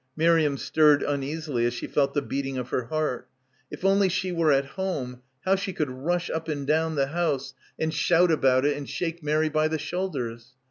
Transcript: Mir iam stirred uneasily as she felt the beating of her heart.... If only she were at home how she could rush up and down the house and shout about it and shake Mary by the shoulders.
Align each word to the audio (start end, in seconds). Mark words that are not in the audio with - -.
Mir 0.17 0.39
iam 0.39 0.57
stirred 0.57 1.03
uneasily 1.03 1.63
as 1.67 1.75
she 1.75 1.85
felt 1.85 2.15
the 2.15 2.23
beating 2.23 2.57
of 2.57 2.69
her 2.69 2.85
heart.... 2.85 3.27
If 3.69 3.85
only 3.85 4.09
she 4.09 4.31
were 4.31 4.51
at 4.51 4.65
home 4.65 5.21
how 5.45 5.55
she 5.55 5.73
could 5.73 5.91
rush 5.91 6.27
up 6.31 6.47
and 6.47 6.65
down 6.65 6.95
the 6.95 7.05
house 7.09 7.53
and 7.77 7.93
shout 7.93 8.31
about 8.31 8.65
it 8.65 8.75
and 8.75 8.89
shake 8.89 9.21
Mary 9.21 9.47
by 9.49 9.67
the 9.67 9.77
shoulders. 9.77 10.53